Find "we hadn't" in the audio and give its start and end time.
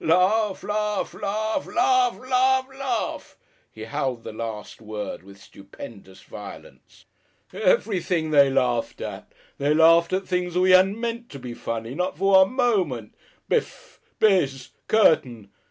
10.61-10.99